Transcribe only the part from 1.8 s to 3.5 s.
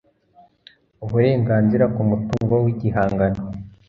ku mutungo w igihangano